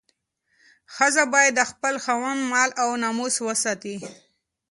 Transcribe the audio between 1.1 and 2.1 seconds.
باید د خپل